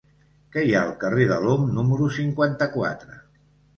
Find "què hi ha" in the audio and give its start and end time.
0.55-0.79